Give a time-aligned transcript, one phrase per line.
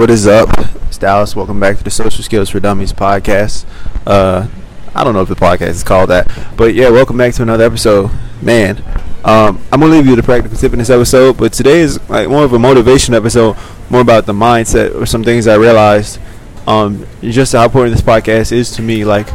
[0.00, 0.48] What is up?
[0.86, 1.36] It's Dallas.
[1.36, 3.66] Welcome back to the Social Skills for Dummies podcast.
[4.06, 4.48] Uh,
[4.94, 6.26] I don't know if the podcast is called that,
[6.56, 8.10] but yeah, welcome back to another episode.
[8.40, 8.82] Man,
[9.26, 12.30] um, I'm gonna leave you the practical tip in this episode, but today is like
[12.30, 13.58] more of a motivation episode,
[13.90, 16.18] more about the mindset or some things I realized.
[16.66, 19.04] Um, just how important this podcast is to me.
[19.04, 19.28] Like,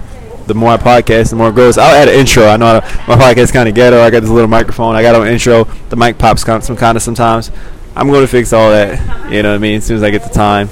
[0.48, 1.78] the more I podcast, the more it grows.
[1.78, 2.46] I'll add an intro.
[2.46, 4.02] I know my podcast kind of ghetto.
[4.02, 4.96] I got this little microphone.
[4.96, 5.66] I got an intro.
[5.90, 7.52] The mic pops some kind of sometimes.
[7.96, 9.32] I'm going to fix all that.
[9.32, 9.78] You know what I mean?
[9.78, 10.70] As soon as I get the time.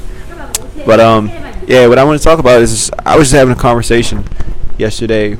[0.85, 1.29] But um,
[1.67, 1.87] yeah.
[1.87, 4.25] What I want to talk about is just, I was just having a conversation
[4.77, 5.37] yesterday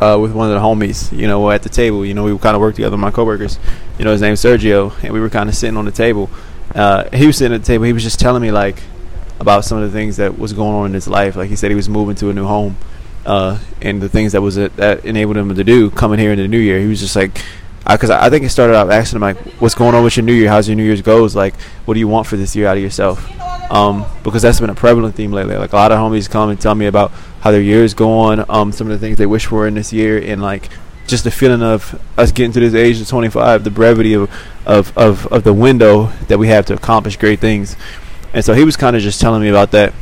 [0.00, 1.16] uh, with one of the homies.
[1.16, 2.04] You know, at the table.
[2.04, 2.96] You know, we kind of worked together.
[2.96, 3.58] My coworkers.
[3.98, 6.28] You know, his name's Sergio, and we were kind of sitting on the table.
[6.74, 7.84] Uh, he was sitting at the table.
[7.84, 8.82] He was just telling me like
[9.40, 11.36] about some of the things that was going on in his life.
[11.36, 12.76] Like he said, he was moving to a new home,
[13.24, 16.48] uh, and the things that was that enabled him to do coming here in the
[16.48, 16.80] new year.
[16.80, 17.42] He was just like,
[17.96, 20.24] because I, I, think it started off asking him like, "What's going on with your
[20.24, 20.48] New Year?
[20.48, 21.34] How's your New Year's goes?
[21.34, 21.54] Like,
[21.86, 23.24] what do you want for this year out of yourself?"
[23.70, 25.56] Um, because that's been a prevalent theme lately.
[25.56, 28.44] Like a lot of homies come and tell me about how their year is going,
[28.48, 30.68] um, some of the things they wish for in this year, and like
[31.06, 34.30] just the feeling of us getting to this age of 25, the brevity of
[34.66, 37.76] of of, of the window that we have to accomplish great things.
[38.34, 39.94] And so he was kind of just telling me about that.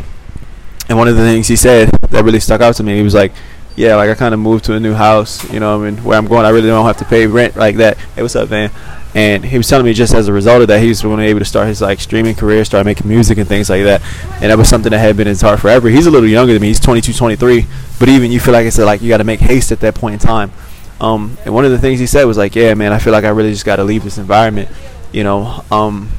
[0.89, 3.15] And one of the things he said that really stuck out to me, he was
[3.15, 3.33] like,
[3.77, 6.17] yeah, like I kind of moved to a new house, you know, I mean, where
[6.17, 7.99] I'm going, I really don't have to pay rent like that.
[7.99, 8.71] Hey, what's up, man?
[9.15, 11.23] And he was telling me just as a result of that, he was going to
[11.23, 14.03] be able to start his like streaming career, start making music and things like that.
[14.43, 15.89] And that was something that had been in his heart forever.
[15.89, 16.69] He's a little younger than me.
[16.69, 17.67] He's 22, 23.
[17.99, 20.15] But even you feel like it's like you got to make haste at that point
[20.15, 20.53] in time.
[21.01, 23.25] Um, and one of the things he said was like, yeah, man, I feel like
[23.25, 24.69] I really just got to leave this environment,
[25.13, 25.65] you know.
[25.71, 26.11] Um,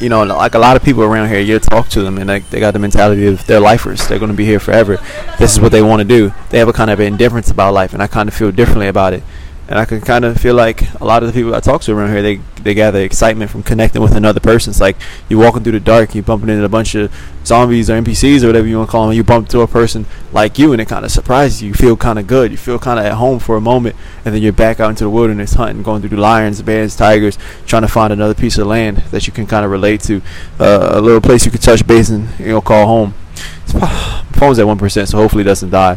[0.00, 2.50] you know, like a lot of people around here, you talk to them and like
[2.50, 4.06] they got the mentality of they're lifers.
[4.06, 4.98] They're going to be here forever.
[5.38, 6.32] This is what they want to do.
[6.50, 9.12] They have a kind of indifference about life, and I kind of feel differently about
[9.12, 9.22] it
[9.66, 11.92] and I can kind of feel like a lot of the people I talk to
[11.92, 14.70] around here, they they gather excitement from connecting with another person.
[14.70, 14.96] It's like
[15.28, 18.48] you're walking through the dark, you're bumping into a bunch of zombies or NPCs or
[18.48, 19.16] whatever you want to call them.
[19.16, 21.68] You bump into a person like you, and it kind of surprises you.
[21.68, 22.50] You feel kind of good.
[22.50, 25.04] You feel kind of at home for a moment, and then you're back out into
[25.04, 28.66] the wilderness hunting, going through the lions, bears, tigers, trying to find another piece of
[28.66, 30.20] land that you can kind of relate to,
[30.60, 33.14] uh, a little place you can touch base and you know call home.
[33.62, 33.72] It's,
[34.38, 35.96] phone's at one percent, so hopefully it doesn't die,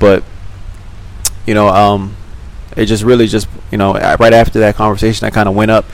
[0.00, 0.24] but
[1.46, 2.16] you know um
[2.76, 5.84] it just really just you know right after that conversation, I kind of went up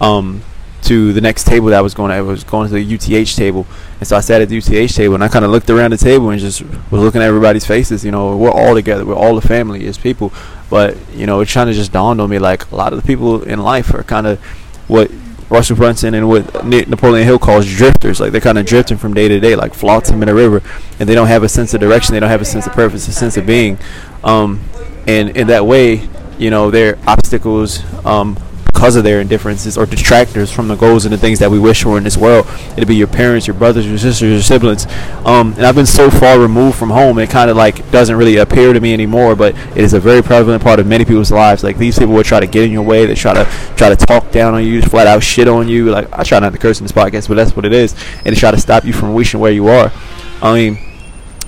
[0.00, 0.42] um,
[0.82, 2.10] to the next table that I was going.
[2.10, 3.66] I was going to the UTH table,
[3.98, 5.98] and so I sat at the UTH table, and I kind of looked around the
[5.98, 8.04] table and just was looking at everybody's faces.
[8.04, 9.04] You know, we're all together.
[9.04, 10.32] We're all the family as people,
[10.68, 13.06] but you know, it kind of just dawned on me like a lot of the
[13.06, 14.40] people in life are kind of
[14.88, 15.10] what
[15.50, 18.20] Russell Brunson and what Napoleon Hill calls drifters.
[18.20, 20.62] Like they're kind of drifting from day to day, like flotsam in a river,
[20.98, 22.14] and they don't have a sense of direction.
[22.14, 23.78] They don't have a sense of purpose, a sense of being.
[24.22, 24.60] Um,
[25.06, 26.08] and in that way,
[26.40, 28.36] you know their obstacles um,
[28.72, 31.82] because of their indifferences or detractors from the goals and the things that we wish
[31.82, 32.46] for in this world.
[32.72, 34.86] It'd be your parents, your brothers, your sisters, your siblings.
[35.26, 38.38] Um, and I've been so far removed from home, it kind of like doesn't really
[38.38, 39.36] appear to me anymore.
[39.36, 41.62] But it is a very prevalent part of many people's lives.
[41.62, 43.04] Like these people will try to get in your way.
[43.04, 43.44] They try to
[43.76, 45.90] try to talk down on you, flat out shit on you.
[45.90, 47.94] Like I try not to curse in this podcast, but that's what it is.
[48.24, 49.92] And they try to stop you from reaching where you are.
[50.40, 50.89] I mean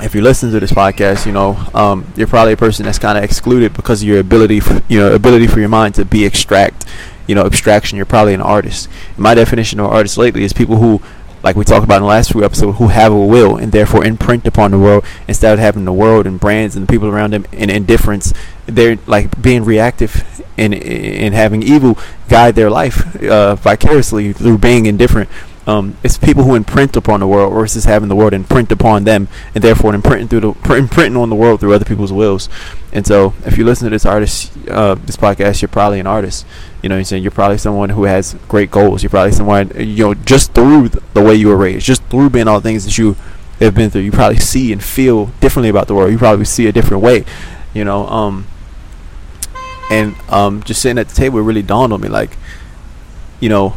[0.03, 3.17] if you listen to this podcast, you know, um, you're probably a person that's kind
[3.17, 6.25] of excluded because of your ability, for, you know, ability for your mind to be
[6.25, 6.85] extract,
[7.27, 7.97] you know, abstraction.
[7.97, 8.89] You're probably an artist.
[9.17, 11.01] my definition of artist lately is people who,
[11.43, 14.05] like we talked about in the last few episodes, who have a will and therefore
[14.05, 17.33] imprint upon the world instead of having the world and brands and the people around
[17.33, 18.33] them in indifference.
[18.67, 21.99] They're like being reactive and and having evil
[22.29, 25.29] guide their life uh, vicariously through being indifferent
[25.67, 29.29] um, it's people who imprint upon the world versus having the world imprint upon them,
[29.55, 32.49] and therefore imprinting through the imprinting on the world through other people's wills.
[32.93, 36.47] And so, if you listen to this artist, uh, this podcast, you're probably an artist.
[36.83, 39.03] You know, I'm saying you're probably someone who has great goals.
[39.03, 42.49] You're probably someone you know just through the way you were raised, just through being
[42.49, 43.17] all the things that you
[43.61, 44.03] have been through.
[44.03, 46.11] You probably see and feel differently about the world.
[46.11, 47.25] You probably see a different way.
[47.73, 48.47] You know, um,
[49.93, 52.37] and um, just sitting at the table, really dawned on me like,
[53.41, 53.75] you know,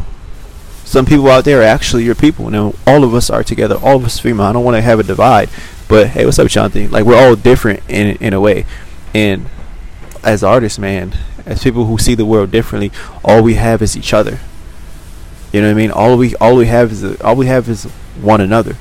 [0.86, 2.50] some people out there are actually your people.
[2.50, 3.76] Know, all of us are together.
[3.76, 4.46] All of us female.
[4.46, 5.50] I don't want to have a divide,
[5.90, 6.90] but hey, what's up, Shanti?
[6.90, 8.66] Like we're all different in in a way,
[9.14, 9.48] and
[10.24, 11.14] as artists, man,
[11.46, 12.92] as people who see the world differently,
[13.24, 14.40] all we have is each other.
[15.52, 15.92] You know what I mean?
[15.92, 17.86] All we all we have is all we have is
[18.22, 18.76] one another.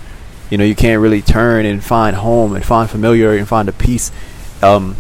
[0.50, 3.73] You know, you can't really turn and find home and find familiarity and find a
[3.73, 4.12] peace
[4.62, 4.97] um,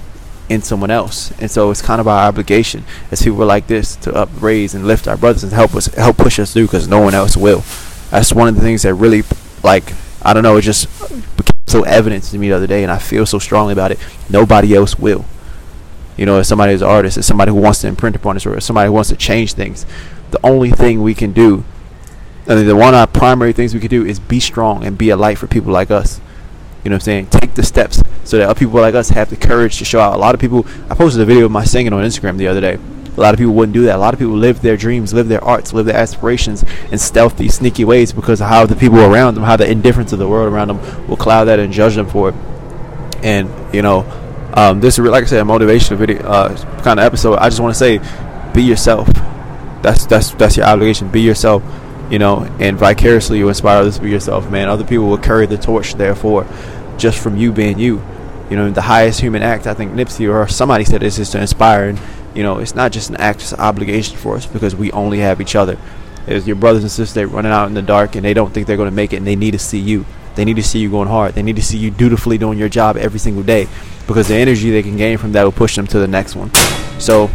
[0.48, 1.32] in someone else.
[1.40, 5.08] And so it's kind of our obligation as people like this to upraise and lift
[5.08, 7.64] our brothers and help us help push us through because no one else will.
[8.10, 9.22] That's one of the things that really
[9.62, 9.92] like
[10.22, 10.88] I don't know, it just
[11.36, 13.98] became so evident to me the other day and I feel so strongly about it.
[14.30, 15.24] Nobody else will.
[16.16, 18.46] You know, as somebody who's an artist, as somebody who wants to imprint upon us
[18.46, 19.84] or somebody who wants to change things,
[20.30, 21.64] the only thing we can do
[22.46, 24.98] I mean, the one of our primary things we can do is be strong and
[24.98, 26.20] be a light for people like us.
[26.84, 27.26] You know what I'm saying?
[27.28, 30.14] Take the steps so that other people like us have the courage to show out.
[30.14, 32.60] A lot of people, I posted a video of my singing on Instagram the other
[32.60, 32.78] day.
[33.16, 33.96] A lot of people wouldn't do that.
[33.96, 37.48] A lot of people live their dreams, live their arts, live their aspirations in stealthy,
[37.48, 40.52] sneaky ways because of how the people around them, how the indifference of the world
[40.52, 42.34] around them will cloud that and judge them for it.
[43.22, 44.00] And, you know,
[44.52, 47.36] um, this is, like I said, a motivational video, uh, kind of episode.
[47.36, 47.98] I just want to say,
[48.52, 49.08] be yourself.
[49.80, 51.08] That's, that's, that's your obligation.
[51.08, 51.62] Be yourself
[52.10, 54.68] you know, and vicariously you inspire others to be yourself, man.
[54.68, 56.46] Other people will carry the torch, therefore,
[56.98, 58.02] just from you being you.
[58.50, 61.40] You know, the highest human act, I think Nipsey or somebody said this is to
[61.40, 61.88] inspire.
[61.88, 62.00] And,
[62.34, 65.18] you know, it's not just an act, it's an obligation for us because we only
[65.18, 65.78] have each other.
[66.26, 68.76] There's your brothers and sisters running out in the dark and they don't think they're
[68.76, 70.04] going to make it and they need to see you.
[70.34, 71.34] They need to see you going hard.
[71.34, 73.68] They need to see you dutifully doing your job every single day
[74.06, 76.52] because the energy they can gain from that will push them to the next one.
[76.98, 77.30] So,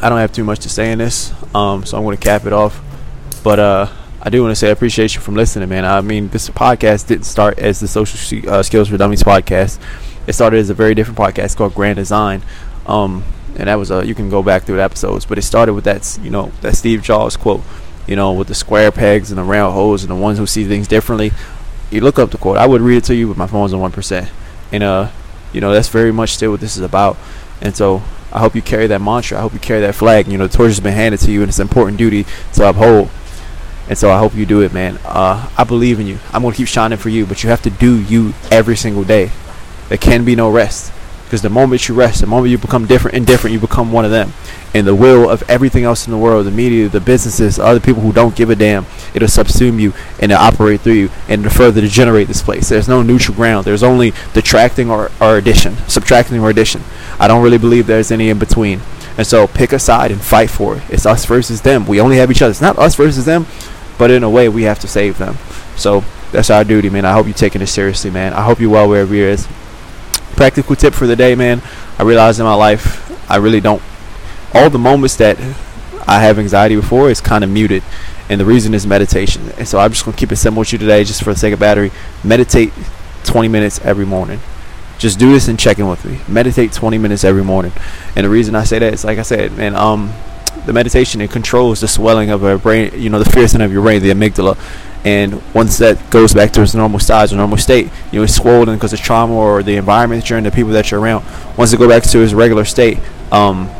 [0.00, 2.44] I don't have too much to say in this, um, so I'm going to cap
[2.44, 2.80] it off.
[3.42, 3.88] But uh,
[4.26, 5.84] I do want to say I appreciate you from listening, man.
[5.84, 9.78] I mean, this podcast didn't start as the Social uh, Skills for Dummies podcast.
[10.26, 12.42] It started as a very different podcast called Grand Design.
[12.86, 13.22] Um,
[13.56, 15.84] and that was a you can go back through the episodes, but it started with
[15.84, 17.62] that you know that Steve Jobs quote,
[18.08, 20.64] you know, with the square pegs and the round holes and the ones who see
[20.64, 21.30] things differently.
[21.92, 22.56] You look up the quote.
[22.56, 24.28] I would read it to you, but my phone's on one percent,
[24.72, 25.08] and uh,
[25.52, 27.16] you know that's very much still what this is about.
[27.60, 28.02] And so
[28.32, 29.38] I hope you carry that mantra.
[29.38, 30.26] I hope you carry that flag.
[30.26, 32.68] You know, the torch has been handed to you, and it's an important duty to
[32.68, 33.08] uphold.
[33.88, 34.98] And so I hope you do it, man.
[35.04, 36.18] Uh, I believe in you.
[36.32, 39.30] I'm gonna keep shining for you, but you have to do you every single day.
[39.88, 40.92] There can be no rest
[41.26, 44.04] because the moment you rest, the moment you become different and different, you become one
[44.04, 44.32] of them.
[44.74, 48.02] And the will of everything else in the world, the media, the businesses, other people
[48.02, 51.50] who don't give a damn, it'll subsume you and it'll operate through you and further
[51.50, 52.68] to further degenerate this place.
[52.68, 53.64] There's no neutral ground.
[53.64, 56.82] There's only detracting or, or addition, subtracting or addition.
[57.18, 58.80] I don't really believe there's any in between.
[59.18, 60.82] And so pick a side and fight for it.
[60.90, 61.86] It's us versus them.
[61.86, 62.50] We only have each other.
[62.50, 63.46] It's not us versus them
[63.98, 65.36] but in a way we have to save them.
[65.76, 67.04] So that's our duty, man.
[67.04, 68.32] I hope you're taking it seriously, man.
[68.32, 69.46] I hope you're well wherever you're is.
[70.36, 71.62] Practical tip for the day, man.
[71.98, 73.82] I realize in my life I really don't
[74.54, 75.38] all the moments that
[76.08, 77.82] I have anxiety before is kind of muted.
[78.28, 79.50] And the reason is meditation.
[79.58, 81.52] And so I'm just gonna keep it simple with you today, just for the sake
[81.52, 81.92] of battery.
[82.24, 82.72] Meditate
[83.24, 84.40] 20 minutes every morning.
[84.98, 86.20] Just do this and check in with me.
[86.26, 87.72] Meditate 20 minutes every morning.
[88.16, 90.12] And the reason I say that is, like I said, man, um,
[90.66, 93.72] the meditation it controls the swelling of our brain you know the fear center of
[93.72, 94.58] your brain the amygdala.
[95.04, 98.34] And once that goes back to its normal size or normal state you know it's
[98.34, 101.24] swollen because of trauma or the environment that you're in the people that you're around.
[101.56, 102.98] Once it go back to its regular state
[103.30, 103.70] um,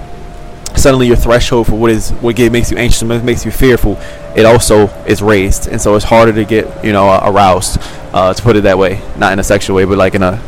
[0.76, 3.98] suddenly your threshold for what is what makes you anxious and makes you fearful
[4.36, 5.66] it also is raised.
[5.66, 7.78] And so it's harder to get you know aroused
[8.12, 9.02] uh, to put it that way.
[9.16, 10.40] Not in a sexual way but like in a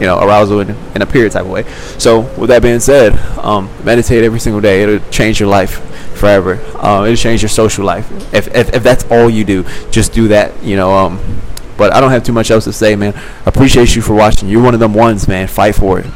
[0.00, 1.64] you know arousal in, in a period type of way.
[1.98, 4.82] So with that being said, um, meditate every single day.
[4.82, 5.78] It'll change your life
[6.18, 6.54] forever.
[6.76, 8.10] Uh, it'll change your social life.
[8.34, 10.62] If, if if that's all you do, just do that.
[10.62, 10.92] You know.
[10.92, 11.40] Um,
[11.76, 13.18] but I don't have too much else to say, man.
[13.46, 14.50] Appreciate you for watching.
[14.50, 15.48] You're one of them ones, man.
[15.48, 16.06] Fight for it.